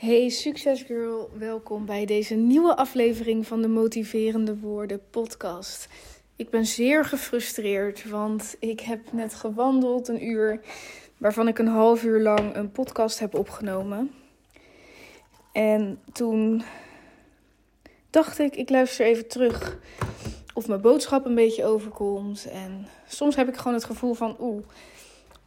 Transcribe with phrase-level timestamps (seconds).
[0.00, 5.88] Hey succesgirl, welkom bij deze nieuwe aflevering van de Motiverende Woorden podcast.
[6.36, 10.60] Ik ben zeer gefrustreerd, want ik heb net gewandeld een uur,
[11.16, 14.10] waarvan ik een half uur lang een podcast heb opgenomen.
[15.52, 16.62] En toen
[18.10, 19.78] dacht ik, ik luister even terug
[20.54, 22.48] of mijn boodschap een beetje overkomt.
[22.50, 24.66] En soms heb ik gewoon het gevoel van, oeh,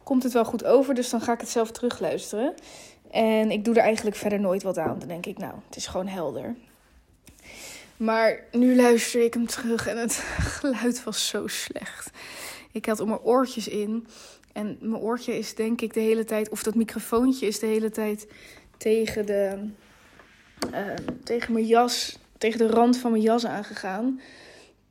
[0.02, 2.54] komt het wel goed over, dus dan ga ik het zelf terugluisteren.
[3.14, 4.98] En ik doe er eigenlijk verder nooit wat aan.
[4.98, 6.54] Dan denk ik, nou, het is gewoon helder.
[7.96, 10.14] Maar nu luister ik hem terug en het
[10.58, 12.10] geluid was zo slecht.
[12.72, 14.06] Ik had om mijn oortjes in.
[14.52, 17.90] En mijn oortje is denk ik de hele tijd, of dat microfoontje is de hele
[17.90, 18.26] tijd
[18.76, 19.68] tegen, de,
[20.72, 20.94] uh,
[21.24, 24.20] tegen mijn jas, tegen de rand van mijn jas aangegaan.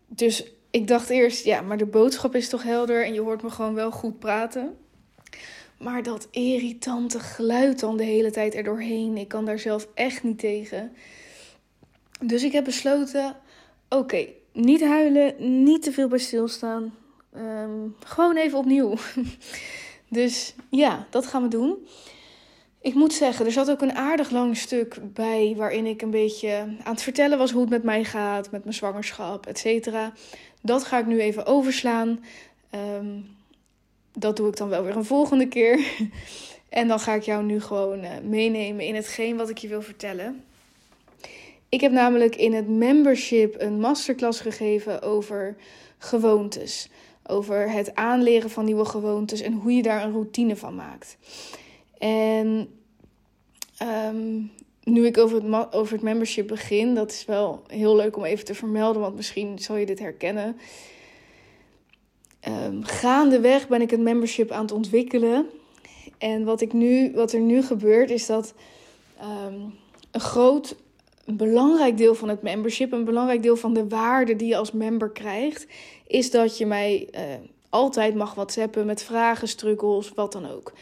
[0.07, 3.49] Dus ik dacht eerst, ja, maar de boodschap is toch helder en je hoort me
[3.49, 4.77] gewoon wel goed praten.
[5.83, 10.39] Maar dat irritante geluid dan de hele tijd erdoorheen, ik kan daar zelf echt niet
[10.39, 10.95] tegen.
[12.21, 13.35] Dus ik heb besloten:
[13.89, 16.95] oké, niet huilen, niet te veel bij stilstaan.
[17.35, 18.95] Um, gewoon even opnieuw.
[20.09, 21.87] dus ja, dat gaan we doen.
[22.81, 26.55] Ik moet zeggen, er zat ook een aardig lang stuk bij waarin ik een beetje
[26.83, 29.89] aan het vertellen was hoe het met mij gaat, met mijn zwangerschap, et.
[30.61, 32.23] Dat ga ik nu even overslaan.
[32.75, 33.32] Um,
[34.13, 35.79] dat doe ik dan wel weer een volgende keer.
[36.69, 39.81] en dan ga ik jou nu gewoon uh, meenemen in hetgeen wat ik je wil
[39.81, 40.43] vertellen.
[41.69, 45.55] Ik heb namelijk in het membership een masterclass gegeven over
[45.97, 46.89] gewoontes.
[47.23, 51.17] Over het aanleren van nieuwe gewoontes en hoe je daar een routine van maakt.
[51.97, 52.69] En
[53.81, 54.51] um,
[54.83, 58.45] nu ik over het, over het membership begin, dat is wel heel leuk om even
[58.45, 60.57] te vermelden, want misschien zal je dit herkennen.
[62.47, 65.49] Um, gaandeweg ben ik het membership aan het ontwikkelen.
[66.17, 68.53] En wat, ik nu, wat er nu gebeurt, is dat
[69.21, 69.73] um,
[70.11, 70.75] een groot,
[71.25, 74.71] een belangrijk deel van het membership, een belangrijk deel van de waarde die je als
[74.71, 75.67] member krijgt,
[76.07, 77.21] is dat je mij uh,
[77.69, 80.73] altijd mag whatsappen met vragen, struggles, wat dan ook.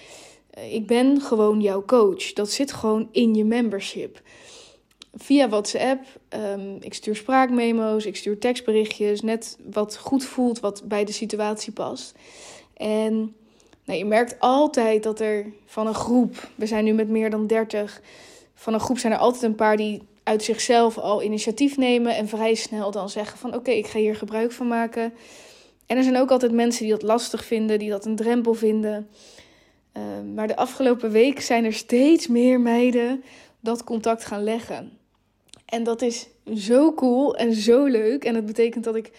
[0.57, 2.33] Uh, ik ben gewoon jouw coach.
[2.33, 4.21] Dat zit gewoon in je membership
[5.13, 6.05] via WhatsApp.
[6.29, 9.21] Um, ik stuur spraakmemo's, ik stuur tekstberichtjes.
[9.21, 12.15] Net wat goed voelt, wat bij de situatie past.
[12.73, 13.35] En
[13.85, 17.47] nou, je merkt altijd dat er van een groep, we zijn nu met meer dan
[17.47, 18.01] 30,
[18.53, 22.27] van een groep zijn er altijd een paar die uit zichzelf al initiatief nemen en
[22.27, 25.13] vrij snel dan zeggen van oké, ik ga hier gebruik van maken.
[25.85, 29.09] En er zijn ook altijd mensen die dat lastig vinden, die dat een drempel vinden.
[29.97, 30.03] Uh,
[30.35, 33.23] maar de afgelopen week zijn er steeds meer meiden
[33.59, 34.97] dat contact gaan leggen.
[35.71, 38.23] En dat is zo cool en zo leuk.
[38.23, 39.11] En dat betekent dat ik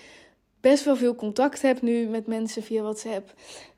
[0.60, 3.34] best wel veel contact heb nu met mensen via WhatsApp.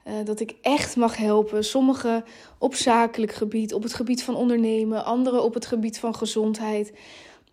[0.07, 1.65] Uh, dat ik echt mag helpen.
[1.65, 2.25] Sommigen
[2.59, 5.05] op zakelijk gebied, op het gebied van ondernemen.
[5.05, 6.93] Anderen op het gebied van gezondheid.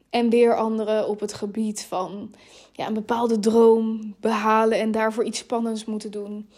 [0.10, 2.34] En weer anderen op het gebied van
[2.72, 6.50] ja, een bepaalde droom behalen en daarvoor iets spannends moeten doen.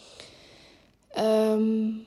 [1.17, 2.05] Um,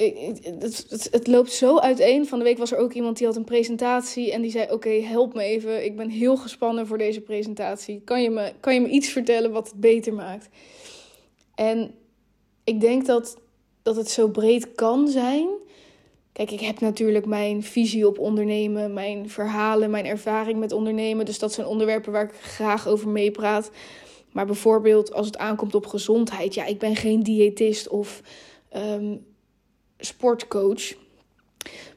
[0.00, 2.26] het, het, loopt zo uiteen.
[2.26, 4.90] Van de week was er ook iemand die had een presentatie en die zei: Oké,
[4.90, 5.84] help me even.
[5.84, 8.00] Ik ben heel gespannen voor deze presentatie.
[8.04, 10.48] Kan je, me, kan je me iets vertellen wat het beter maakt?
[11.54, 11.94] En
[12.64, 13.36] ik denk dat,
[13.82, 15.48] dat het zo breed kan zijn.
[16.32, 21.24] Kijk, ik heb natuurlijk mijn visie op ondernemen, mijn verhalen, mijn ervaring met ondernemen.
[21.24, 23.70] Dus dat zijn onderwerpen waar ik graag over meepraat.
[24.32, 28.22] Maar bijvoorbeeld als het aankomt op gezondheid, ja, ik ben geen diëtist of
[28.76, 29.28] um,
[30.00, 30.94] sportcoach.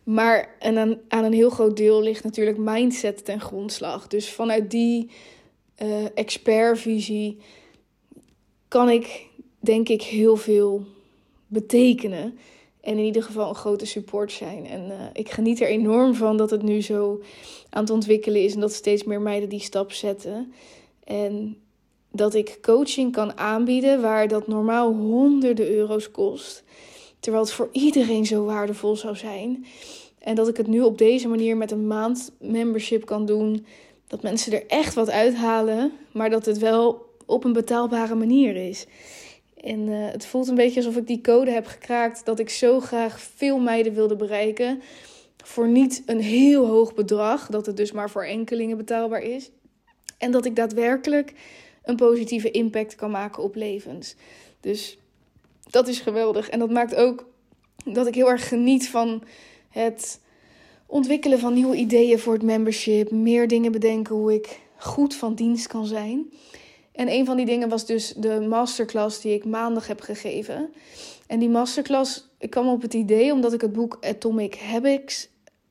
[0.03, 4.07] Maar en aan, aan een heel groot deel ligt natuurlijk mindset ten grondslag.
[4.07, 5.09] Dus vanuit die
[5.81, 7.37] uh, expertvisie
[8.67, 9.27] kan ik,
[9.59, 10.85] denk ik, heel veel
[11.47, 12.37] betekenen.
[12.81, 14.65] En in ieder geval een grote support zijn.
[14.65, 17.21] En uh, ik geniet er enorm van dat het nu zo
[17.69, 18.53] aan het ontwikkelen is.
[18.53, 20.53] En dat steeds meer meiden die stap zetten.
[21.03, 21.57] En
[22.11, 26.63] dat ik coaching kan aanbieden waar dat normaal honderden euro's kost.
[27.23, 29.65] Terwijl het voor iedereen zo waardevol zou zijn.
[30.19, 33.65] En dat ik het nu op deze manier met een maand membership kan doen.
[34.07, 38.85] Dat mensen er echt wat uithalen, maar dat het wel op een betaalbare manier is.
[39.61, 42.79] En uh, het voelt een beetje alsof ik die code heb gekraakt dat ik zo
[42.79, 44.81] graag veel meiden wilde bereiken.
[45.43, 49.49] Voor niet een heel hoog bedrag, dat het dus maar voor enkelingen betaalbaar is.
[50.17, 51.33] En dat ik daadwerkelijk
[51.83, 54.15] een positieve impact kan maken op levens.
[54.59, 54.97] Dus
[55.73, 56.49] dat is geweldig.
[56.49, 57.25] En dat maakt ook
[57.85, 59.23] dat ik heel erg geniet van
[59.69, 60.19] het
[60.85, 63.11] ontwikkelen van nieuwe ideeën voor het membership.
[63.11, 66.33] Meer dingen bedenken hoe ik goed van dienst kan zijn.
[66.91, 70.73] En een van die dingen was dus de masterclass die ik maandag heb gegeven.
[71.27, 75.29] En die masterclass, ik kwam op het idee omdat ik het boek Atomic Habits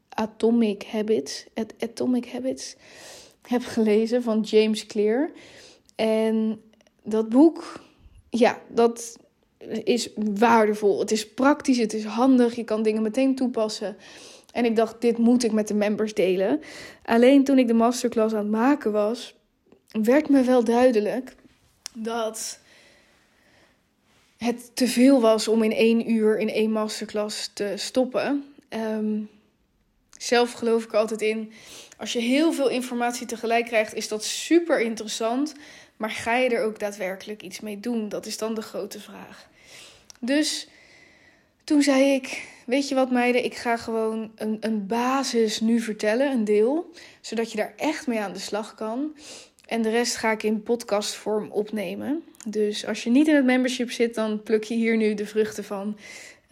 [0.08, 1.46] Atomic Habits,
[1.78, 2.76] Atomic Habits
[3.42, 5.30] heb gelezen van James Clear.
[5.94, 6.62] En
[7.02, 7.80] dat boek,
[8.30, 9.18] ja, dat
[9.84, 10.98] is waardevol.
[10.98, 13.96] Het is praktisch, het is handig, je kan dingen meteen toepassen.
[14.52, 16.60] En ik dacht, dit moet ik met de members delen.
[17.04, 19.34] Alleen toen ik de masterclass aan het maken was,
[20.02, 21.34] werd me wel duidelijk
[21.94, 22.58] dat
[24.36, 28.44] het te veel was om in één uur in één masterclass te stoppen.
[28.68, 29.20] Ehm,
[30.18, 31.52] zelf geloof ik altijd in,
[31.98, 35.54] als je heel veel informatie tegelijk krijgt, is dat super interessant.
[35.96, 38.08] Maar ga je er ook daadwerkelijk iets mee doen?
[38.08, 39.48] Dat is dan de grote vraag.
[40.24, 40.68] Dus
[41.64, 46.30] toen zei ik, weet je wat meiden, ik ga gewoon een, een basis nu vertellen,
[46.30, 46.90] een deel.
[47.20, 49.16] Zodat je daar echt mee aan de slag kan.
[49.66, 52.22] En de rest ga ik in podcastvorm opnemen.
[52.46, 55.64] Dus als je niet in het membership zit, dan pluk je hier nu de vruchten
[55.64, 55.98] van.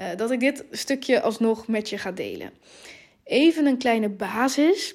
[0.00, 2.50] Uh, dat ik dit stukje alsnog met je ga delen.
[3.25, 4.94] Even een kleine basis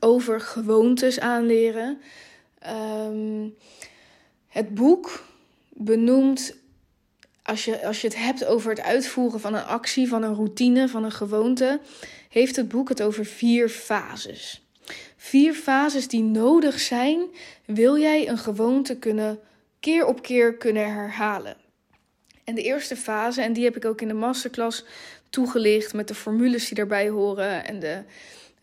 [0.00, 2.00] over gewoontes aanleren.
[3.06, 3.54] Um,
[4.48, 5.24] het boek
[5.68, 6.56] benoemt,
[7.50, 10.88] als je, als je het hebt over het uitvoeren van een actie, van een routine,
[10.88, 11.80] van een gewoonte,
[12.28, 14.66] heeft het boek het over vier fases.
[15.16, 17.20] Vier fases die nodig zijn,
[17.64, 19.40] wil jij een gewoonte kunnen
[19.80, 21.56] keer op keer kunnen herhalen.
[22.44, 24.84] En de eerste fase, en die heb ik ook in de masterclass
[25.30, 28.02] toegelicht met de formules die daarbij horen en de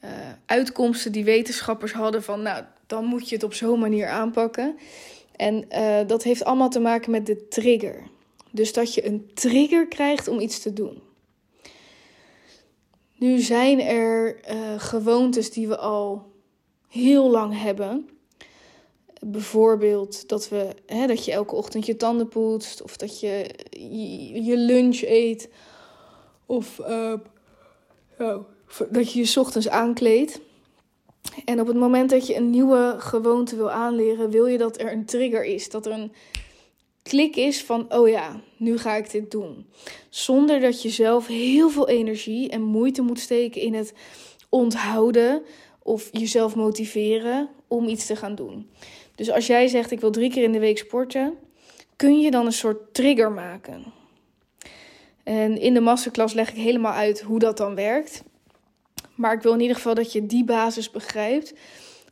[0.04, 0.10] uh,
[0.46, 4.78] uitkomsten die wetenschappers hadden van, nou, dan moet je het op zo'n manier aanpakken.
[5.36, 8.16] En uh, dat heeft allemaal te maken met de trigger.
[8.58, 11.02] Dus dat je een trigger krijgt om iets te doen.
[13.16, 16.32] Nu zijn er uh, gewoontes die we al
[16.88, 18.10] heel lang hebben.
[19.20, 23.50] Bijvoorbeeld dat, we, hè, dat je elke ochtend je tanden poetst, of dat je
[24.44, 25.50] je, lunch eet,
[26.46, 27.14] of uh,
[28.20, 28.44] oh,
[28.90, 30.40] dat je je ochtends aankleedt.
[31.46, 34.92] En op het moment dat je een nieuwe gewoonte wil aanleren, wil je dat er
[34.92, 35.70] een trigger is.
[35.70, 36.12] Dat er een
[37.08, 39.66] klik is van, oh ja, nu ga ik dit doen.
[40.10, 43.94] Zonder dat je zelf heel veel energie en moeite moet steken in het
[44.50, 45.44] onthouden
[45.84, 48.70] of jezelf motiveren om iets te gaan doen.
[49.16, 51.34] Dus als jij zegt, ik wil drie keer in de week sporten,
[51.96, 53.84] kun je dan een soort trigger maken.
[55.24, 58.24] En in de masterclass leg ik helemaal uit hoe dat dan werkt.
[59.16, 61.54] Maar ik wil in ieder geval dat je die basis begrijpt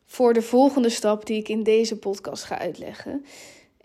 [0.06, 3.25] voor de volgende stap die ik in deze podcast ga uitleggen.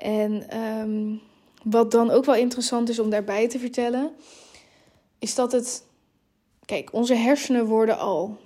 [0.00, 1.14] En ehm,
[1.62, 4.10] wat dan ook wel interessant is om daarbij te vertellen,
[5.18, 5.84] is dat het.
[6.64, 8.38] Kijk, onze hersenen worden al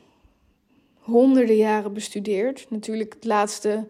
[0.99, 2.67] honderden jaren bestudeerd.
[2.69, 3.85] Natuurlijk, het laatste,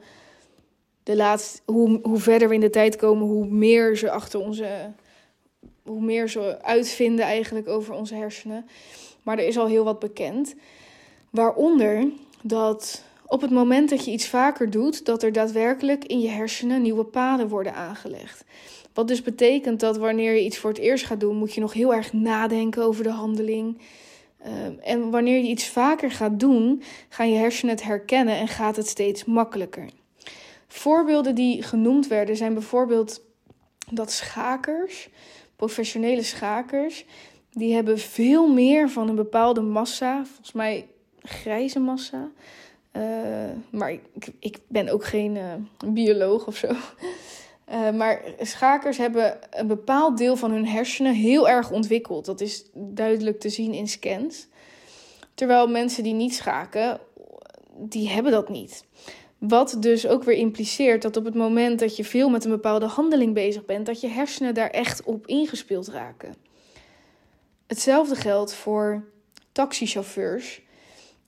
[1.02, 4.92] de laatste, hoe, hoe verder we in de tijd komen, hoe meer ze achter onze.
[5.82, 8.66] Hoe meer ze uitvinden eigenlijk over onze hersenen.
[9.22, 10.54] Maar er is al heel wat bekend.
[11.30, 12.08] Waaronder
[12.42, 16.82] dat op het moment dat je iets vaker doet, dat er daadwerkelijk in je hersenen
[16.82, 18.44] nieuwe paden worden aangelegd.
[18.94, 21.72] Wat dus betekent dat wanneer je iets voor het eerst gaat doen, moet je nog
[21.72, 23.78] heel erg nadenken over de handeling.
[24.38, 28.76] Ehm, en wanneer je iets vaker gaat doen, gaan je hersenen het herkennen en gaat
[28.76, 29.88] het steeds makkelijker.
[30.68, 33.22] Voorbeelden die genoemd werden zijn bijvoorbeeld
[33.90, 35.08] dat schakers,
[35.56, 37.04] professionele schakers,
[37.50, 40.88] die hebben veel meer van een bepaalde massa, volgens mij
[41.22, 42.30] grijze massa.
[42.96, 44.02] Uh, maar ik,
[44.38, 45.52] ik ben ook geen uh,
[45.86, 46.68] bioloog of zo.
[47.70, 52.24] Uh, maar schakers hebben een bepaald deel van hun hersenen heel erg ontwikkeld.
[52.24, 54.46] Dat is duidelijk te zien in scans.
[55.34, 57.00] Terwijl mensen die niet schaken,
[57.76, 58.84] die hebben dat niet.
[59.38, 62.86] Wat dus ook weer impliceert dat op het moment dat je veel met een bepaalde
[62.86, 66.34] handeling bezig bent, dat je hersenen daar echt op ingespeeld raken.
[67.66, 69.04] Hetzelfde geldt voor
[69.52, 70.62] taxichauffeurs.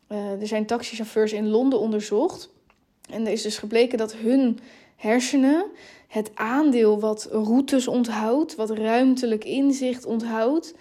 [0.08, 2.50] Uh, er zijn taxichauffeurs in Londen onderzocht.
[3.10, 4.58] En er is dus gebleken dat hun
[4.96, 5.66] hersenen
[6.08, 10.74] het aandeel wat routes onthoudt, wat ruimtelijk inzicht onthoudt,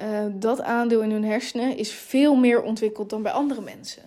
[0.00, 4.02] uh, dat aandeel in hun hersenen is veel meer ontwikkeld dan bij andere mensen.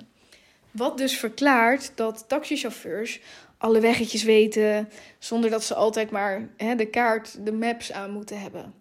[0.71, 3.21] Wat dus verklaart dat taxichauffeurs
[3.57, 4.89] alle weggetjes weten
[5.19, 8.73] zonder dat ze altijd maar de kaart, de maps aan moeten hebben.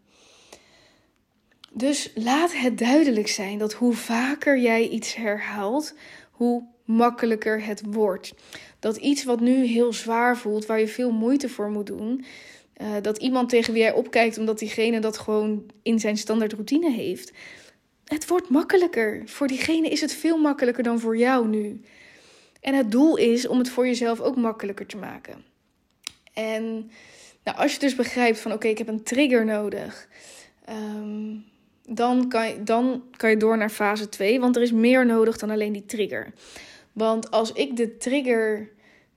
[1.77, 5.95] Dus laat het duidelijk zijn dat hoe vaker jij iets herhaalt,
[6.31, 8.35] hoe makkelijker het wordt.
[8.79, 12.25] Dat iets wat nu heel zwaar voelt, waar je veel moeite voor moet doen,
[12.77, 16.91] uh, dat iemand tegen wie jij opkijkt omdat diegene dat gewoon in zijn standaard routine
[16.91, 17.33] heeft.
[18.05, 19.23] Het wordt makkelijker.
[19.25, 21.81] Voor diegene is het veel makkelijker dan voor jou nu.
[22.61, 25.45] En het doel is om het voor jezelf ook makkelijker te maken.
[26.33, 26.91] En
[27.45, 30.09] nou, als je dus begrijpt van oké, ik heb een trigger nodig.
[30.69, 31.45] Um,
[31.87, 34.41] dan kan, je, dan kan je door naar fase 2.
[34.41, 36.33] Want er is meer nodig dan alleen die trigger.
[36.93, 38.69] Want als ik de trigger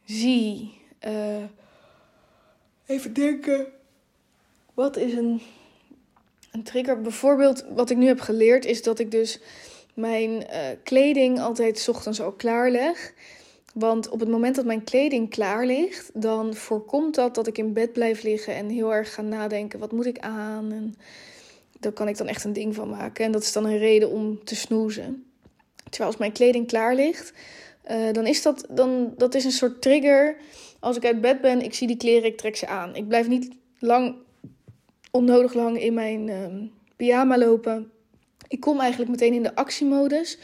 [0.06, 0.78] zie.
[1.08, 1.44] Uh,
[2.86, 3.68] even denken.
[4.74, 5.42] Wat is een,
[6.52, 7.02] een trigger?
[7.02, 9.40] Bijvoorbeeld, wat ik nu heb geleerd, is dat ik dus
[9.94, 13.14] mijn uh, kleding altijd ochtends al klaarleg.
[13.74, 17.74] Want op het moment dat mijn kleding klaar ligt, dan voorkomt dat dat ik in
[17.74, 20.72] bed blijf liggen en heel erg ga nadenken: wat moet ik aan?
[20.72, 20.96] En
[21.80, 23.26] daar kan ik dan echt een ding van maken.
[23.26, 25.26] En dat is dan een reden om te snoezen.
[25.84, 27.34] Terwijl als mijn kleding klaar ligt,
[27.92, 30.36] uh, dan is dat, dan, dat is een soort trigger.
[30.80, 32.96] Als ik uit bed ben, ik zie die kleren, ik trek ze aan.
[32.96, 34.16] Ik blijf niet lang,
[35.12, 37.92] onnodig lang in mijn uh, pyjama lopen.
[38.48, 40.38] Ik kom eigenlijk meteen in de actiemodus.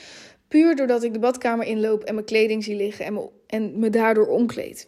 [0.47, 3.89] Puur doordat ik de badkamer inloop en mijn kleding zie liggen en me, en me
[3.89, 4.87] daardoor omkleed.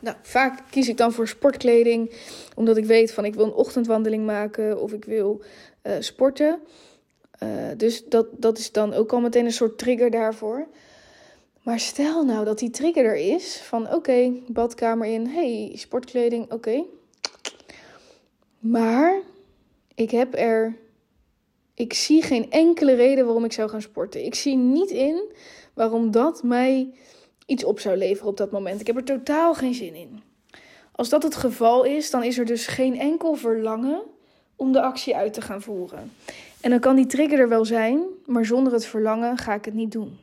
[0.00, 2.12] Nou, vaak kies ik dan voor sportkleding,
[2.54, 5.42] omdat ik weet van ik wil een ochtendwandeling maken of ik wil
[5.82, 6.60] uh, sporten.
[7.42, 10.66] Uh, dus dat, dat is dan ook al meteen een soort trigger daarvoor.
[11.62, 16.84] Maar stel nou dat die trigger er is van oké, badkamer in, hey, sportkleding, oké.
[18.58, 19.20] Maar
[19.94, 20.76] ik heb er
[21.76, 24.24] ik zie geen enkele reden waarom ik zou gaan sporten.
[24.24, 25.32] Ik zie niet in
[25.74, 26.94] waarom dat mij
[27.46, 28.80] iets op zou leveren op dat moment.
[28.80, 30.22] Ik heb er totaal geen zin in.
[30.92, 34.02] Als dat het geval is, dan is er dus geen enkel verlangen
[34.56, 36.12] om de actie uit te gaan voeren.
[36.60, 39.74] En dan kan die trigger er wel zijn, maar zonder het verlangen ga ik het
[39.74, 40.18] niet doen.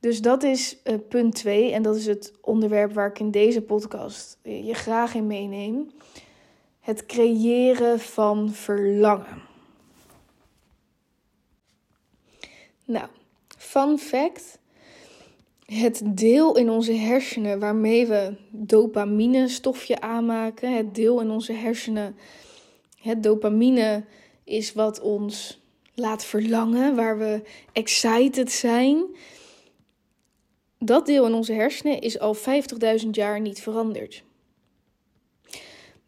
[0.00, 3.62] Dus dat is uh, punt 2 en dat is het onderwerp waar ik in deze
[3.62, 5.90] podcast je graag in meeneem.
[6.80, 9.42] Het creëren van verlangen.
[12.84, 13.06] Nou,
[13.58, 14.59] fun fact.
[15.70, 22.16] Het deel in onze hersenen waarmee we dopamine stofje aanmaken, het deel in onze hersenen,
[22.96, 24.04] het dopamine
[24.44, 25.60] is wat ons
[25.94, 29.04] laat verlangen, waar we excited zijn.
[30.78, 34.22] Dat deel in onze hersenen is al 50.000 jaar niet veranderd.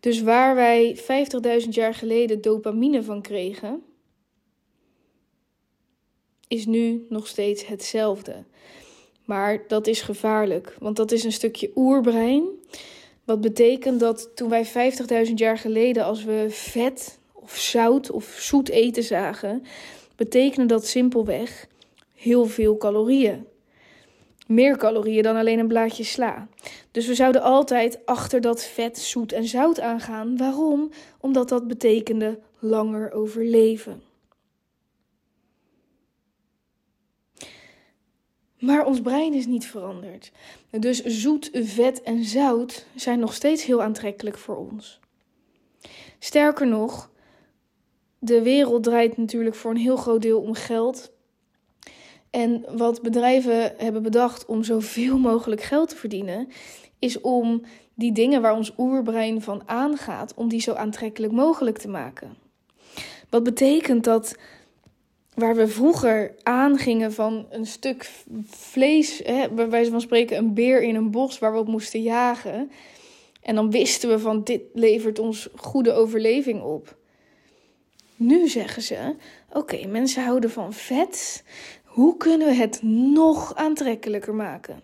[0.01, 0.99] Dus waar wij
[1.63, 3.83] 50.000 jaar geleden dopamine van kregen,
[6.49, 8.45] is nu nog steeds hetzelfde.
[9.25, 12.45] Maar dat is gevaarlijk, want dat is een stukje oerbrein.
[13.25, 14.67] Wat betekent dat toen wij
[15.27, 19.63] 50.000 jaar geleden, als we vet of zout of zoet eten zagen,
[20.17, 21.67] betekende dat simpelweg
[22.15, 23.47] heel veel calorieën.
[24.47, 26.49] Meer calorieën dan alleen een blaadje sla.
[26.91, 30.37] Dus we zouden altijd achter dat vet, zoet en zout aangaan.
[30.37, 30.91] Waarom?
[31.21, 34.03] Omdat dat betekende langer overleven.
[38.63, 40.33] Maar ons brein is niet veranderd.
[40.71, 45.01] Dus zoet, vet en zout zijn nog steeds heel aantrekkelijk voor ons.
[46.19, 47.11] Sterker nog,
[48.19, 51.13] de wereld draait natuurlijk voor een heel groot deel om geld.
[52.31, 56.49] En wat bedrijven hebben bedacht om zoveel mogelijk geld te verdienen,
[56.99, 57.63] is om
[57.95, 62.37] die dingen waar ons oerbrein van aangaat, om die zo aantrekkelijk mogelijk te maken.
[63.31, 64.37] Wat betekent dat
[65.35, 68.11] waar we vroeger aangingen van een stuk
[68.47, 72.03] vlees, hè, bij wijze van spreken een beer in een bos waar we op moesten
[72.03, 72.71] jagen.
[73.43, 76.97] En dan wisten we van dit levert ons goede overleving op.
[78.17, 79.15] Nu zeggen ze:
[79.53, 81.45] oké, mensen houden van vet.
[81.85, 84.83] Hoe kunnen we het nog aantrekkelijker maken?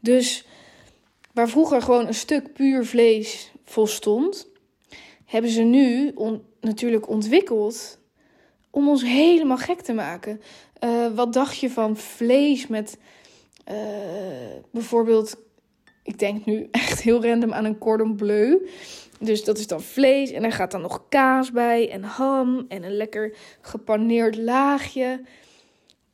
[0.00, 0.46] Dus
[1.32, 4.48] waar vroeger gewoon een stuk puur vlees volstond,
[5.24, 6.14] hebben ze nu
[6.60, 7.98] natuurlijk ontwikkeld
[8.78, 10.40] om ons helemaal gek te maken.
[10.84, 12.98] Uh, wat dacht je van vlees met
[13.70, 13.76] uh,
[14.70, 15.36] bijvoorbeeld,
[16.02, 18.56] ik denk nu echt heel random aan een cordon bleu.
[19.20, 22.82] Dus dat is dan vlees en er gaat dan nog kaas bij en ham en
[22.82, 25.20] een lekker gepaneerd laagje.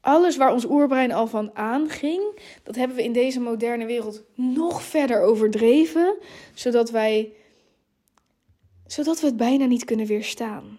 [0.00, 4.82] Alles waar ons oerbrein al van aanging, dat hebben we in deze moderne wereld nog
[4.82, 6.16] verder overdreven,
[6.54, 7.32] zodat wij
[8.86, 10.78] zodat we het bijna niet kunnen weerstaan.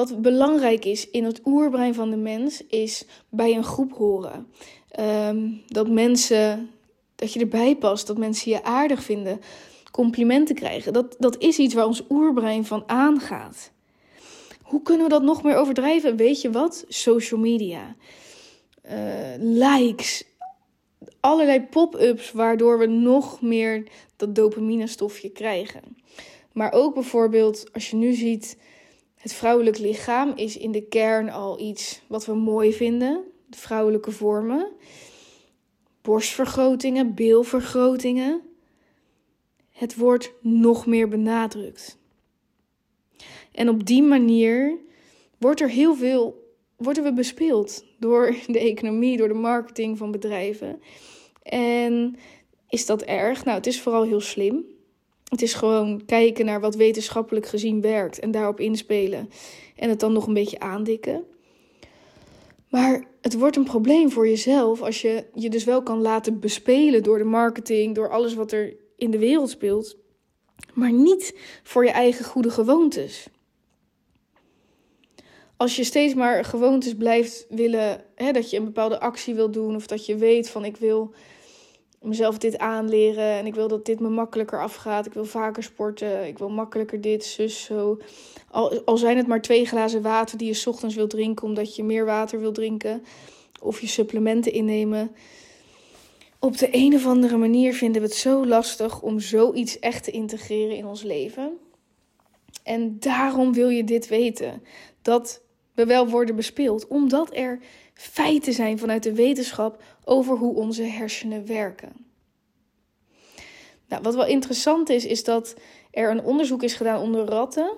[0.00, 4.46] Wat belangrijk is in het oerbrein van de mens, is bij een groep horen.
[4.90, 6.70] Ehm, dat mensen,
[7.16, 9.40] dat je erbij past, dat mensen je aardig vinden,
[9.90, 10.92] complimenten krijgen.
[10.92, 13.70] Dat, dat is iets waar ons oerbrein van aangaat.
[14.62, 16.16] Hoe kunnen we dat nog meer overdrijven?
[16.16, 16.84] Weet je wat?
[16.88, 17.96] Social media.
[18.84, 18.94] Uh,
[19.38, 20.24] likes.
[21.20, 25.82] Allerlei pop-ups waardoor we nog meer dat dopamine stofje krijgen.
[26.52, 28.56] Maar ook bijvoorbeeld als je nu ziet
[29.20, 33.24] het vrouwelijk lichaam is in de kern al iets wat we mooi vinden.
[33.46, 34.72] De vrouwelijke vormen.
[36.02, 38.40] Borstvergrotingen, beelvergrotingen.
[39.70, 41.98] Het wordt nog meer benadrukt.
[43.52, 44.78] En op die manier
[45.38, 50.82] wordt er heel veel, worden we bespeeld door de economie, door de marketing van bedrijven.
[51.42, 52.16] En
[52.68, 53.44] is dat erg?
[53.44, 54.64] Nou, het is vooral heel slim.
[55.30, 59.30] Het is gewoon kijken naar wat wetenschappelijk gezien werkt en daarop inspelen.
[59.76, 61.24] En het dan nog een beetje aandikken.
[62.68, 67.02] Maar het wordt een probleem voor jezelf als je je dus wel kan laten bespelen
[67.02, 69.96] door de marketing, door alles wat er in de wereld speelt,
[70.74, 73.26] maar niet voor je eigen goede gewoontes.
[75.56, 79.74] Als je steeds maar gewoontes blijft willen, hè, dat je een bepaalde actie wil doen
[79.74, 81.14] of dat je weet van ik wil
[82.00, 85.06] mezelf dit aanleren en ik wil dat dit me makkelijker afgaat.
[85.06, 87.98] Ik wil vaker sporten, ik wil makkelijker dit, zus, zo.
[88.50, 91.84] Al, al zijn het maar twee glazen water die je ochtends wil drinken omdat je
[91.84, 93.02] meer water wil drinken
[93.60, 95.14] of je supplementen innemen.
[96.38, 100.10] Op de een of andere manier vinden we het zo lastig om zoiets echt te
[100.10, 101.58] integreren in ons leven.
[102.62, 104.62] En daarom wil je dit weten.
[105.02, 105.42] Dat
[105.74, 107.58] we wel worden bespeeld, omdat er
[107.94, 111.92] feiten zijn vanuit de wetenschap over hoe onze hersenen werken.
[113.88, 115.54] Nou, wat wel interessant is, is dat
[115.90, 117.76] er een onderzoek is gedaan onder ratten.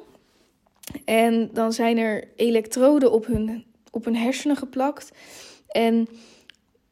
[1.04, 5.10] En dan zijn er elektroden op hun, op hun hersenen geplakt.
[5.68, 6.08] En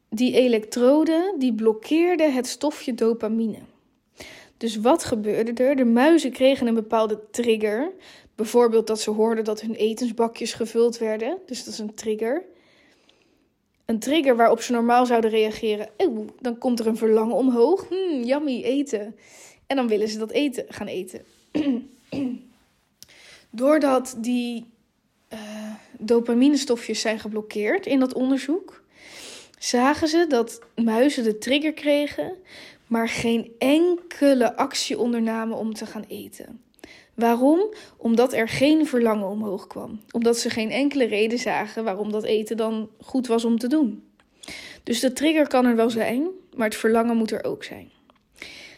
[0.09, 3.59] die elektroden die blokkeerden het stofje dopamine.
[4.57, 5.75] Dus wat gebeurde er?
[5.75, 7.91] De muizen kregen een bepaalde trigger.
[8.35, 11.37] Bijvoorbeeld dat ze hoorden dat hun etensbakjes gevuld werden.
[11.45, 12.45] Dus dat is een trigger.
[13.85, 15.89] Een trigger waarop ze normaal zouden reageren.
[16.39, 17.87] Dan komt er een verlangen omhoog.
[17.89, 19.15] Hmm, yummy, eten.
[19.67, 21.21] En dan willen ze dat eten gaan eten.
[23.49, 24.65] Doordat die
[25.33, 25.39] uh,
[25.97, 28.83] dopaminestofjes zijn geblokkeerd in dat onderzoek,
[29.59, 32.33] zagen ze dat muizen de trigger kregen,
[32.87, 36.61] maar geen enkele actie ondernamen om te gaan eten.
[37.13, 37.73] Waarom?
[37.97, 39.99] Omdat er geen verlangen omhoog kwam.
[40.11, 44.03] Omdat ze geen enkele reden zagen waarom dat eten dan goed was om te doen.
[44.83, 47.91] Dus de trigger kan er wel zijn, maar het verlangen moet er ook zijn.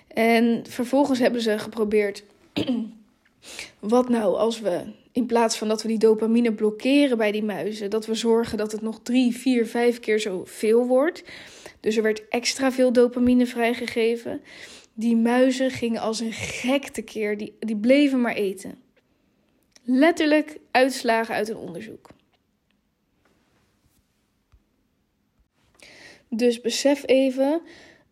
[0.08, 2.24] En vervolgens hebben ze geprobeerd.
[3.80, 7.89] wat nou als we in plaats van dat we die dopamine blokkeren bij die muizen,
[7.89, 11.24] dat we zorgen dat het nog drie, vier, vijf keer zo veel wordt.
[11.80, 14.41] Dus er werd extra veel dopamine vrijgegeven.
[14.93, 17.38] Die muizen gingen als een gek tekeer.
[17.38, 18.77] Die, die bleven maar eten.
[19.84, 22.10] Letterlijk uitslagen uit een onderzoek.
[26.29, 27.62] Dus besef even,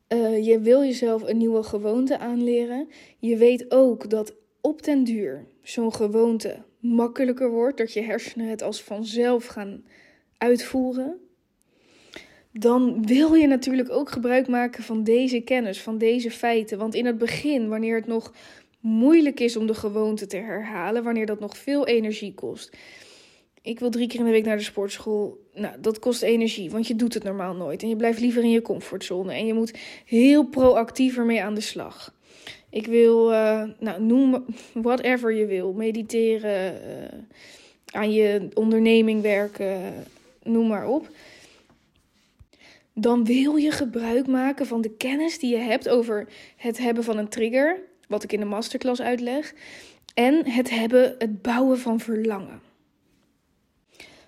[0.09, 2.87] uh, je wil jezelf een nieuwe gewoonte aanleren.
[3.17, 8.61] Je weet ook dat op den duur zo'n gewoonte makkelijker wordt, dat je hersenen het
[8.61, 9.85] als vanzelf gaan
[10.37, 11.19] uitvoeren
[12.51, 16.77] dan wil je natuurlijk ook gebruik maken van deze kennis, van deze feiten.
[16.77, 18.33] Want in het begin, wanneer het nog
[18.79, 22.77] moeilijk is om de gewoonte te herhalen, wanneer dat nog veel energie kost.
[23.61, 25.49] Ik wil drie keer in de week naar de sportschool.
[25.53, 27.81] Nou, dat kost energie, want je doet het normaal nooit.
[27.81, 29.33] En je blijft liever in je comfortzone.
[29.33, 32.13] En je moet heel proactief ermee aan de slag.
[32.69, 35.73] Ik wil, uh, nou, noem whatever je wil.
[35.73, 37.19] Mediteren, uh,
[37.85, 39.93] aan je onderneming werken,
[40.43, 41.09] noem maar op
[42.93, 46.27] dan wil je gebruik maken van de kennis die je hebt over
[46.57, 49.53] het hebben van een trigger, wat ik in de masterclass uitleg,
[50.13, 52.61] en het hebben, het bouwen van verlangen.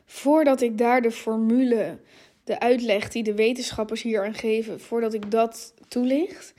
[0.05, 1.99] Voordat ik daar de formule,
[2.43, 6.53] de uitleg die de wetenschappers hier aan geven, voordat ik dat toelicht,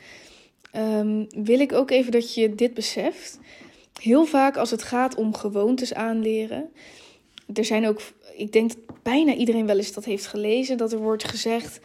[0.76, 3.38] um, wil ik ook even dat je dit beseft.
[4.00, 6.70] Heel vaak als het gaat om gewoontes aanleren,
[7.54, 8.00] er zijn ook,
[8.36, 11.80] ik denk bijna iedereen wel eens dat heeft gelezen, dat er wordt gezegd: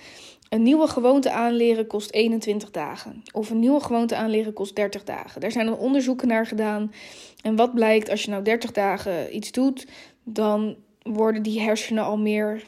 [0.50, 3.24] een nieuwe gewoonte aanleren kost 21 dagen.
[3.32, 5.42] Of een nieuwe gewoonte aanleren kost 30 dagen.
[5.42, 6.94] Daar zijn dan onderzoeken naar gedaan.
[7.42, 9.88] En wat blijkt, als je nou 30 dagen iets doet,
[10.24, 12.64] dan worden die hersenen al meer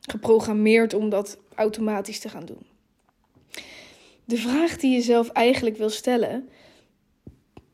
[0.00, 2.66] geprogrammeerd om dat automatisch te gaan doen.
[4.24, 6.48] De vraag die je zelf eigenlijk wil stellen,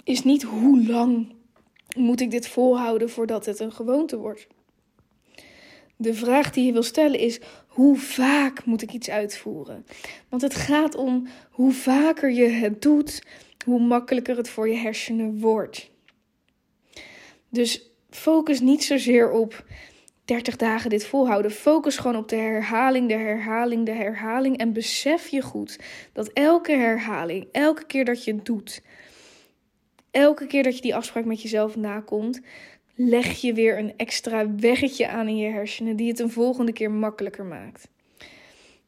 [0.04, 1.34] is niet hoe lang
[1.96, 4.46] moet ik dit volhouden voordat het een gewoonte wordt.
[5.96, 9.86] De vraag die je wil stellen is: hoe vaak moet ik iets uitvoeren?
[10.28, 13.22] Want het gaat om hoe vaker je het doet,
[13.64, 15.90] hoe makkelijker het voor je hersenen wordt.
[17.48, 19.64] Dus focus niet zozeer op
[20.24, 21.50] 30 dagen dit volhouden.
[21.50, 24.56] Focus gewoon op de herhaling, de herhaling, de herhaling.
[24.56, 25.78] En besef je goed
[26.12, 28.82] dat elke herhaling, elke keer dat je het doet,
[30.10, 32.40] elke keer dat je die afspraak met jezelf nakomt,
[32.96, 36.90] leg je weer een extra weggetje aan in je hersenen die het een volgende keer
[36.90, 37.88] makkelijker maakt.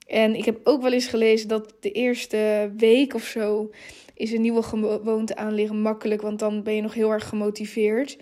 [0.07, 3.71] En ik heb ook wel eens gelezen dat de eerste week of zo
[4.15, 8.19] is een nieuwe gewoonte aanleren makkelijk, want dan ben je nog heel erg gemotiveerd.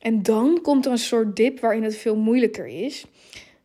[0.00, 3.04] En dan komt er een soort dip waarin het veel moeilijker is.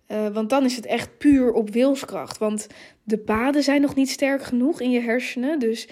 [0.07, 2.37] Uh, want dan is het echt puur op wilskracht.
[2.37, 2.67] Want
[3.03, 5.59] de paden zijn nog niet sterk genoeg in je hersenen.
[5.59, 5.87] Dus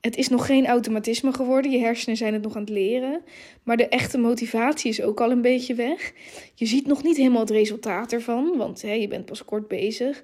[0.00, 1.70] het is nog geen automatisme geworden.
[1.70, 3.22] Je hersenen zijn het nog aan het leren.
[3.62, 6.12] Maar de echte motivatie is ook al een beetje weg.
[6.54, 8.56] Je ziet nog niet helemaal het resultaat ervan.
[8.56, 10.22] Want hè, je bent pas kort bezig.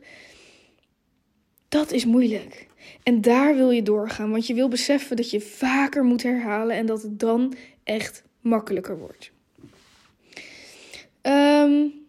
[1.69, 2.67] Dat is moeilijk.
[3.03, 4.31] En daar wil je doorgaan.
[4.31, 6.77] Want je wil beseffen dat je vaker moet herhalen.
[6.77, 9.33] En dat het dan echt makkelijker wordt.
[11.23, 12.04] Um,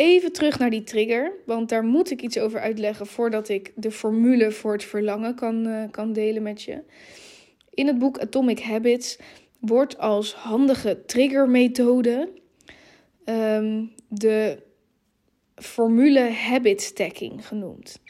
[0.00, 3.90] Even terug naar die trigger, want daar moet ik iets over uitleggen voordat ik de
[3.90, 6.82] formule voor het verlangen kan, uh, kan delen met je.
[7.70, 9.18] In het boek Atomic Habits
[9.58, 12.28] wordt als handige triggermethode
[13.24, 14.62] um, de
[15.54, 18.00] formule habit stacking genoemd.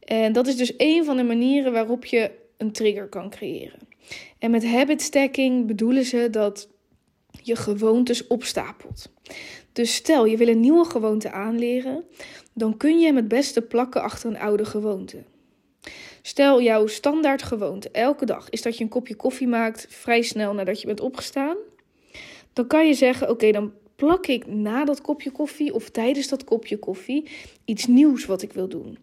[0.00, 3.78] En dat is dus een van de manieren waarop je een trigger kan creëren.
[4.38, 6.68] En met habit stacking bedoelen ze dat
[7.42, 9.12] je gewoontes opstapelt.
[9.76, 12.04] Dus stel je wil een nieuwe gewoonte aanleren,
[12.52, 15.22] dan kun je hem het beste plakken achter een oude gewoonte.
[16.22, 20.54] Stel jouw standaard gewoonte elke dag is dat je een kopje koffie maakt vrij snel
[20.54, 21.56] nadat je bent opgestaan.
[22.52, 26.44] Dan kan je zeggen: Oké, dan plak ik na dat kopje koffie of tijdens dat
[26.44, 27.28] kopje koffie
[27.64, 28.98] iets nieuws wat ik wil doen.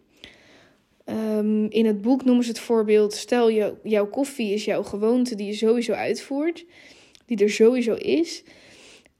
[1.04, 3.50] Ehm, in het boek noemen ze het voorbeeld: stel
[3.82, 6.64] jouw koffie is jouw gewoonte die je sowieso uitvoert,
[7.26, 8.44] die er sowieso is.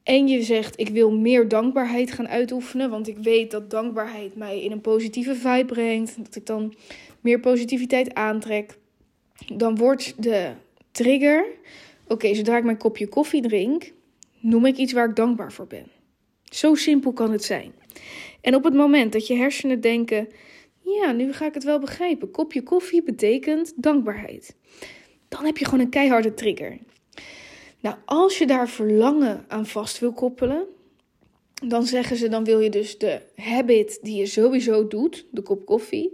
[0.05, 4.63] En je zegt, ik wil meer dankbaarheid gaan uitoefenen, want ik weet dat dankbaarheid mij
[4.63, 6.75] in een positieve vibe brengt, dat ik dan
[7.21, 8.79] meer positiviteit aantrek.
[9.55, 10.53] Dan wordt de
[10.91, 11.47] trigger,
[12.09, 13.93] oké, zodra ik mijn kopje koffie drink,
[14.41, 15.87] noem ik iets waar ik dankbaar voor ben.
[16.45, 17.73] Zo simpel kan het zijn.
[18.41, 20.29] En op het moment dat je hersenen denken,
[20.81, 24.57] ja, nu ga ik het wel begrijpen, kopje koffie betekent dankbaarheid.
[25.29, 26.79] Dan heb je gewoon een keiharde trigger.
[27.85, 30.67] Nou, als je daar verlangen aan vast wil koppelen,
[31.55, 35.67] dan zeggen ze, dan wil je dus de habit die je sowieso doet, de kop
[35.67, 36.11] koffie,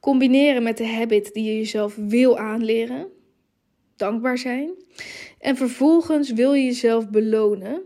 [0.00, 3.08] combineren met de habit die je jezelf wil aanleren,
[3.96, 4.70] dankbaar zijn.
[5.38, 7.82] En vervolgens wil je jezelf belonen.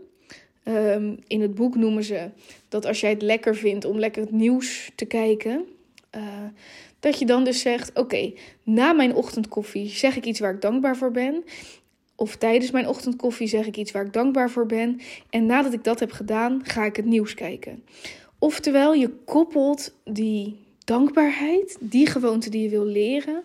[0.63, 2.29] Ehm, in het boek noemen ze
[2.69, 5.65] dat als jij het lekker vindt om lekker het nieuws te kijken,
[6.15, 6.23] uh,
[6.99, 10.97] dat je dan dus zegt: Oké, na mijn ochtendkoffie zeg ik iets waar ik dankbaar
[10.97, 11.43] voor ben.
[12.19, 14.99] Of tijdens mijn ochtendkoffie zeg ik iets waar ik dankbaar voor ben.
[15.29, 17.83] En nadat ik dat heb gedaan, ga ik het nieuws kijken.
[18.39, 23.43] Oftewel, je koppelt die dankbaarheid, die gewoonte die je wil leren,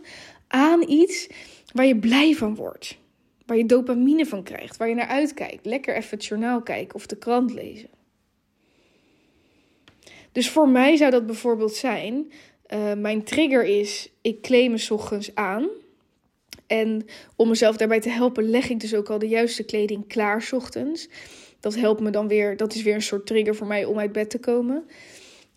[0.49, 1.29] aan iets
[1.73, 2.99] waar je blij van wordt.
[3.47, 5.67] Waar je dopamine van krijgt, waar je naar uitkijkt.
[5.67, 7.89] Lekker even het journaal kijken of de krant lezen.
[10.33, 12.33] Dus voor mij zou dat bijvoorbeeld zijn:
[12.75, 15.69] uh, mijn trigger is, ik kleed me ochtends aan.
[16.73, 17.07] En
[17.37, 21.09] om mezelf daarbij te helpen, leg ik dus ook al de juiste kleding klaar ochtends.
[21.61, 24.13] Dat helpt me dan weer, dat is weer een soort trigger voor mij om uit
[24.13, 24.85] bed te komen.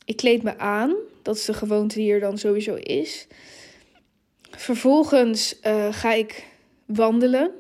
[0.06, 3.28] Ik kleed me aan, dat is de gewoonte die er dan sowieso is.
[4.52, 6.46] Vervolgens uh, ga ik
[6.86, 7.52] wandelen,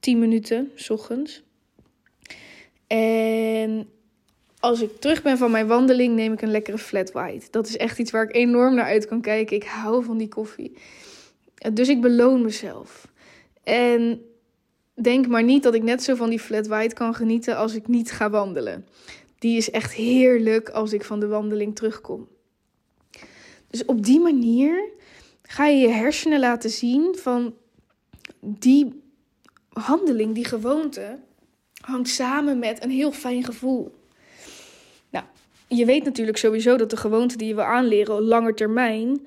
[0.00, 1.42] 10 minuten s ochtends.
[2.86, 3.88] En
[4.60, 7.46] als ik terug ben van mijn wandeling, neem ik een lekkere flat white.
[7.50, 9.56] Dat is echt iets waar ik enorm naar uit kan kijken.
[9.56, 10.72] Ik hou van die koffie.
[11.72, 13.08] Dus ik beloon mezelf.
[13.62, 14.22] En
[14.94, 17.88] denk maar niet dat ik net zo van die flat white kan genieten als ik
[17.88, 18.86] niet ga wandelen.
[19.38, 22.28] Die is echt heerlijk als ik van de wandeling terugkom.
[23.70, 24.90] Dus op die manier
[25.42, 27.54] ga je je hersenen laten zien van
[28.40, 29.02] die
[29.68, 31.18] handeling, die gewoonte,
[31.80, 33.94] hangt samen met een heel fijn gevoel.
[35.10, 35.24] Nou,
[35.68, 39.26] je weet natuurlijk sowieso dat de gewoonte die je wil aanleren, langer termijn,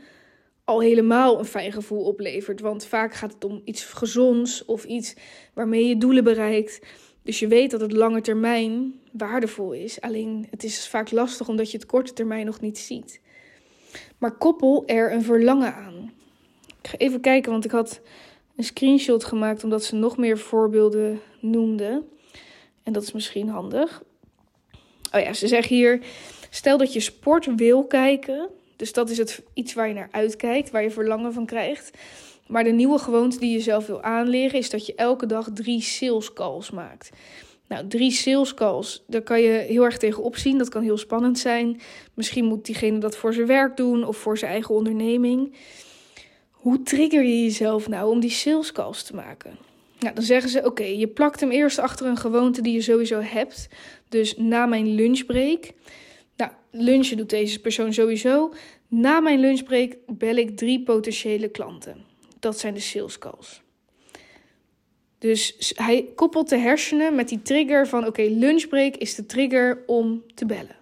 [0.65, 2.59] al helemaal een fijn gevoel oplevert.
[2.59, 5.15] Want vaak gaat het om iets gezonds of iets
[5.53, 6.79] waarmee je doelen bereikt.
[7.23, 10.01] Dus je weet dat het lange termijn waardevol is.
[10.01, 13.21] Alleen het is vaak lastig omdat je het korte termijn nog niet ziet.
[14.17, 16.11] Maar koppel er een verlangen aan.
[16.81, 18.01] Ik ga even kijken, want ik had
[18.55, 22.09] een screenshot gemaakt omdat ze nog meer voorbeelden noemden.
[22.83, 24.03] En dat is misschien handig.
[25.11, 26.01] Oh ja, ze zeggen hier:
[26.49, 28.49] stel dat je sport wil kijken
[28.81, 31.97] dus dat is het, iets waar je naar uitkijkt, waar je verlangen van krijgt.
[32.47, 35.81] Maar de nieuwe gewoonte die je zelf wil aanleren is dat je elke dag drie
[35.81, 37.09] sales calls maakt.
[37.67, 40.57] Nou, drie sales calls, daar kan je heel erg tegen opzien.
[40.57, 41.81] Dat kan heel spannend zijn.
[42.13, 45.55] Misschien moet diegene dat voor zijn werk doen of voor zijn eigen onderneming.
[46.51, 49.57] Hoe trigger je jezelf nou om die sales calls te maken?
[49.99, 53.19] Nou, dan zeggen ze: Oké, je plakt hem eerst achter een gewoonte die je sowieso
[53.19, 53.67] hebt.
[54.09, 55.71] Dus na mijn lunchbreak
[56.71, 58.53] lunchen doet deze persoon sowieso.
[58.87, 62.03] Na mijn lunchbreak bel ik drie potentiële klanten.
[62.39, 63.61] Dat zijn de sales calls.
[65.17, 70.23] Dus hij koppelt de hersenen met die trigger van: oké, lunchbreak is de trigger om
[70.33, 70.75] te bellen.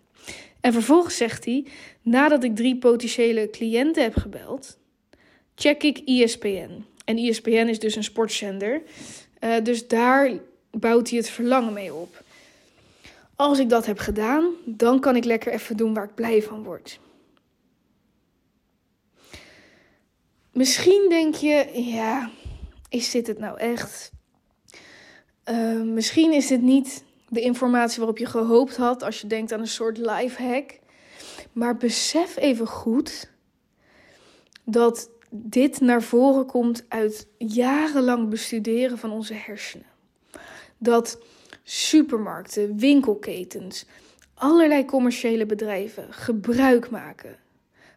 [0.62, 1.65] En vervolgens zegt hij:
[2.02, 4.78] nadat ik drie potentiële cliënten heb gebeld,
[5.56, 6.86] check ik ESPN.
[7.06, 8.82] En ESPN is dus een sportzender.
[9.39, 10.32] Uh, dus daar
[10.71, 12.23] bouwt hij het verlangen mee op.
[13.39, 16.63] Als ik dat heb gedaan, dan kan ik lekker even doen waar ik blij van
[16.63, 16.99] word.
[20.52, 22.30] Misschien denk je, ja,
[22.89, 24.12] is dit het nou echt?
[25.45, 29.60] Uh, misschien is dit niet de informatie waarop je gehoopt had als je denkt aan
[29.60, 30.80] een soort life hack.
[31.52, 33.32] Maar besef even goed
[34.63, 39.88] dat dit naar voren komt uit jarenlang bestuderen van onze hersenen.
[40.78, 41.19] Dat
[41.71, 43.86] supermarkten, winkelketens,
[44.34, 47.38] allerlei commerciële bedrijven gebruik maken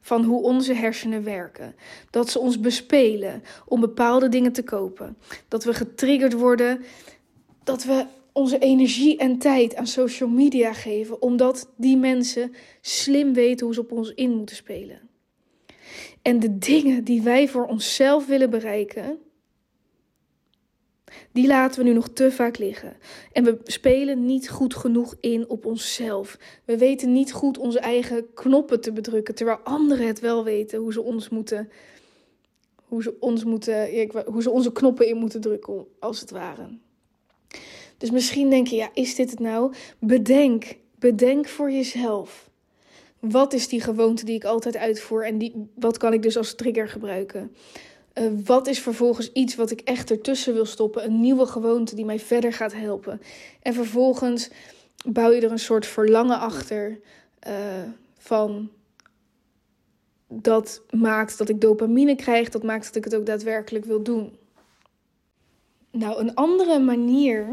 [0.00, 1.74] van hoe onze hersenen werken.
[2.10, 5.16] Dat ze ons bespelen om bepaalde dingen te kopen.
[5.48, 6.84] Dat we getriggerd worden.
[7.64, 13.66] Dat we onze energie en tijd aan social media geven, omdat die mensen slim weten
[13.66, 15.00] hoe ze op ons in moeten spelen.
[16.22, 19.18] En de dingen die wij voor onszelf willen bereiken,
[21.32, 22.96] die laten we nu nog te vaak liggen.
[23.32, 26.38] En we spelen niet goed genoeg in op onszelf.
[26.64, 30.92] We weten niet goed onze eigen knoppen te bedrukken, terwijl anderen het wel weten hoe
[30.92, 31.70] ze ons moeten.
[32.84, 33.88] Hoe ze, ons moeten,
[34.26, 36.68] hoe ze onze knoppen in moeten drukken, als het ware.
[37.98, 39.74] Dus misschien denk je, ja, is dit het nou?
[39.98, 42.50] Bedenk, bedenk voor jezelf.
[43.18, 46.54] Wat is die gewoonte die ik altijd uitvoer en die, wat kan ik dus als
[46.54, 47.56] trigger gebruiken?
[48.14, 51.04] Uh, wat is vervolgens iets wat ik echt ertussen wil stoppen?
[51.04, 53.20] Een nieuwe gewoonte die mij verder gaat helpen.
[53.62, 54.50] En vervolgens
[55.06, 57.00] bouw je er een soort verlangen achter
[57.48, 57.54] uh,
[58.18, 58.70] van
[60.28, 64.36] dat maakt dat ik dopamine krijg, dat maakt dat ik het ook daadwerkelijk wil doen.
[65.90, 67.46] Nou, een andere manier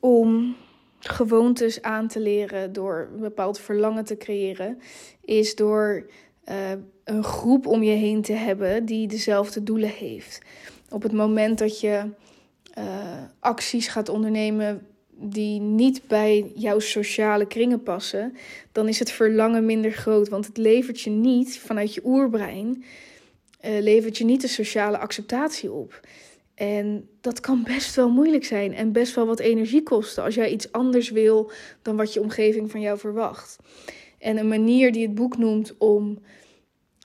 [0.00, 0.56] om
[0.98, 4.80] gewoontes aan te leren door een bepaald verlangen te creëren,
[5.20, 6.06] is door
[6.48, 6.72] uh,
[7.04, 10.40] een groep om je heen te hebben die dezelfde doelen heeft.
[10.90, 12.02] Op het moment dat je
[12.78, 12.84] uh,
[13.40, 14.86] acties gaat ondernemen
[15.16, 18.36] die niet bij jouw sociale kringen passen,
[18.72, 20.28] dan is het verlangen minder groot.
[20.28, 22.84] Want het levert je niet vanuit je oerbrein,
[23.64, 26.00] uh, levert je niet de sociale acceptatie op.
[26.54, 30.50] En dat kan best wel moeilijk zijn en best wel wat energie kosten als jij
[30.50, 31.50] iets anders wil
[31.82, 33.56] dan wat je omgeving van jou verwacht.
[34.18, 36.18] En een manier die het boek noemt om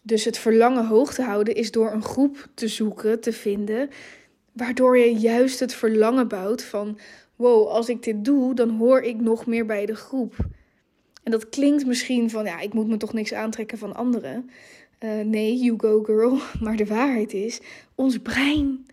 [0.01, 3.89] dus het verlangen hoog te houden, is door een groep te zoeken, te vinden,
[4.51, 6.99] waardoor je juist het verlangen bouwt van:
[7.35, 10.35] wow, als ik dit doe, dan hoor ik nog meer bij de groep.
[11.23, 14.49] En dat klinkt misschien van: ja, ik moet me toch niks aantrekken van anderen.
[14.99, 16.37] Uh, nee, you go girl.
[16.63, 17.59] Maar de waarheid is:
[17.95, 18.85] ons brein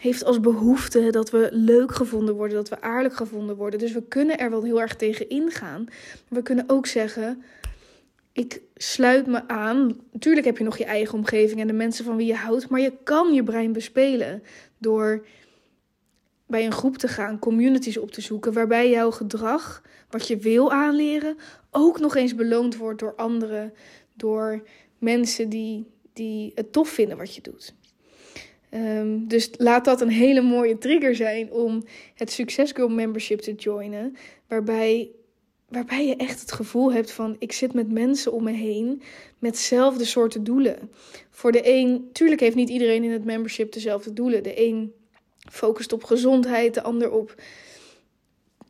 [0.00, 3.78] heeft als behoefte dat we leuk gevonden worden, dat we aardig gevonden worden.
[3.78, 5.86] Dus we kunnen er wel heel erg tegen ingaan.
[6.28, 7.42] We kunnen ook zeggen:
[8.34, 10.00] ik sluit me aan.
[10.12, 12.80] Natuurlijk heb je nog je eigen omgeving en de mensen van wie je houdt, maar
[12.80, 14.42] je kan je brein bespelen
[14.78, 15.26] door
[16.46, 20.72] bij een groep te gaan, communities op te zoeken, waarbij jouw gedrag, wat je wil
[20.72, 21.36] aanleren,
[21.70, 23.72] ook nog eens beloond wordt door anderen,
[24.14, 24.62] door
[24.98, 27.74] mensen die, die het tof vinden wat je doet.
[28.70, 31.82] Um, dus laat dat een hele mooie trigger zijn om
[32.14, 34.16] het Success Girl membership te joinen.
[34.48, 35.10] Waarbij,
[35.68, 39.02] waarbij je echt het gevoel hebt van ik zit met mensen om me heen
[39.38, 40.90] met dezelfde soorten doelen.
[41.30, 44.42] Voor de een, tuurlijk heeft niet iedereen in het membership dezelfde doelen.
[44.42, 44.92] De een
[45.50, 47.34] focust op gezondheid, de ander op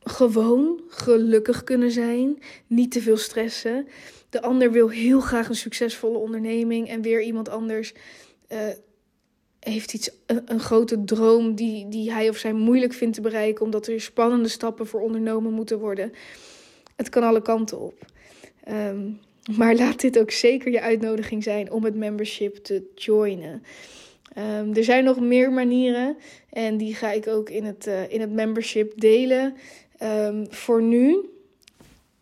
[0.05, 3.89] gewoon gelukkig kunnen zijn, niet te veel stressen.
[4.31, 7.95] De ander wil heel graag een succesvolle onderneming en weer iemand anders
[8.49, 8.59] uh,
[9.61, 13.65] heeft iets, een, een, grote droom die, die hij of zij moeilijk vindt te bereiken,
[13.65, 16.13] omdat er spannende stappen voor ondernomen moeten worden.
[16.97, 18.07] Het kan alle kanten op.
[18.69, 19.21] Um,
[19.57, 23.63] maar laat dit ook zeker je uitnodiging zijn om het membership te joinen.
[24.39, 26.17] Um, er zijn nog meer manieren
[26.51, 29.55] en die ga ik ook in het, uh, in het membership delen.
[30.03, 31.29] Um, voor nu,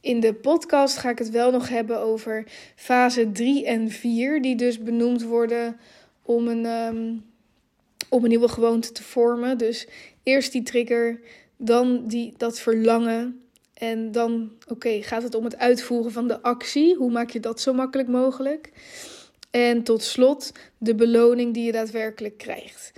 [0.00, 2.44] in de podcast ga ik het wel nog hebben over
[2.76, 5.76] fase 3 en 4, die dus benoemd worden
[6.22, 6.66] om een,
[8.08, 9.58] om een nieuwe gewoonte te vormen.
[9.58, 9.88] Dus
[10.22, 11.20] eerst die trigger,
[11.56, 13.42] dan die, dat verlangen.
[13.74, 16.94] En dan, oké, gaat het om het uitvoeren van de actie.
[16.94, 18.70] Hoe maak je dat zo makkelijk mogelijk?
[19.50, 22.92] En tot slot de beloning die je daadwerkelijk krijgt.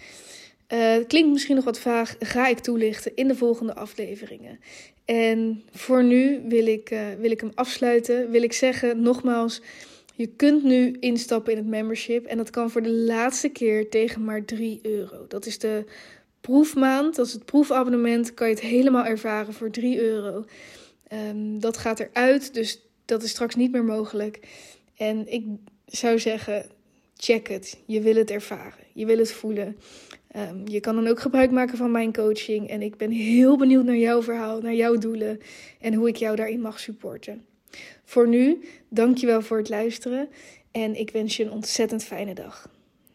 [0.69, 4.61] Uh, klinkt misschien nog wat vaag, ga ik toelichten in de volgende afleveringen.
[5.05, 8.31] En voor nu wil ik, uh, wil ik hem afsluiten.
[8.31, 9.61] Wil ik zeggen, nogmaals,
[10.15, 14.25] je kunt nu instappen in het membership en dat kan voor de laatste keer tegen
[14.25, 15.27] maar 3 euro.
[15.29, 15.85] Dat is de
[16.45, 20.45] proefmaand, dat het proefabonnement, kan je het helemaal ervaren voor 3 euro.
[21.09, 24.41] Ehm, dat gaat eruit, dus dat is straks niet meer mogelijk.
[24.97, 25.45] En ik
[25.87, 26.67] zou zeggen,
[27.17, 27.79] check het.
[27.87, 29.77] Je wil het ervaren, je wil het voelen.
[30.29, 32.69] Ehm, je kan dan ook gebruik maken van mijn coaching.
[32.69, 35.41] En ik ben heel benieuwd naar jouw verhaal, naar jouw doelen
[35.81, 37.45] en hoe ik jou daarin mag supporten.
[38.05, 40.29] Voor nu, dankjewel voor het luisteren
[40.71, 42.71] en ik wens je een ontzettend fijne dag.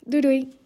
[0.06, 0.59] Doei doei!